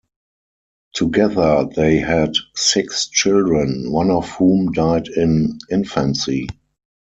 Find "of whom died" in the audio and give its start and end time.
4.09-5.05